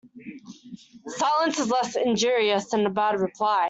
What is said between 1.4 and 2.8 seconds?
is less injurious